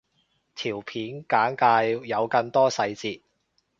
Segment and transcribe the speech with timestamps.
[0.55, 1.55] 條片簡
[2.01, 3.21] 介有更多細節